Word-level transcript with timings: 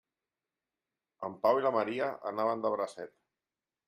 En 1.29 1.35
Pau 1.43 1.59
i 1.59 1.63
la 1.65 1.71
Maria 1.75 2.07
anaven 2.31 2.65
de 2.65 2.73
bracet. 2.77 3.15